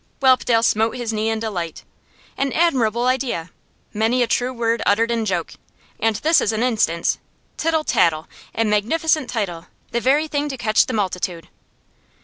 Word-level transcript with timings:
Whelpdale 0.19 0.63
smote 0.63 0.95
his 0.97 1.13
knee 1.13 1.29
in 1.29 1.39
delight. 1.39 1.83
'An 2.35 2.51
admirable 2.53 3.05
idea! 3.05 3.51
Many 3.93 4.23
a 4.23 4.27
true 4.27 4.51
word 4.51 4.81
uttered 4.83 5.11
in 5.11 5.25
joke, 5.25 5.53
and 5.99 6.15
this 6.15 6.41
is 6.41 6.51
an 6.51 6.63
instance! 6.63 7.19
Tittle 7.55 7.83
Tattle 7.83 8.27
a 8.55 8.65
magnificent 8.65 9.29
title; 9.29 9.67
the 9.91 10.01
very 10.01 10.27
thing 10.27 10.49
to 10.49 10.57
catch 10.57 10.87
the 10.87 10.93
multitude. 10.93 11.49